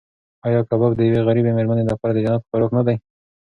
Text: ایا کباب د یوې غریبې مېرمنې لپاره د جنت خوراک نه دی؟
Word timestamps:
ایا 0.47 0.61
کباب 0.69 0.91
د 0.95 1.01
یوې 1.07 1.21
غریبې 1.27 1.51
مېرمنې 1.57 1.83
لپاره 1.91 2.11
د 2.13 2.17
جنت 2.25 2.41
خوراک 2.49 2.71
نه 2.77 2.81
دی؟ 2.87 2.95